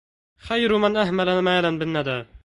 خير 0.37 0.77
من 0.77 0.97
أهمل 0.97 1.39
مالا 1.39 1.77
بالندى 1.79 2.25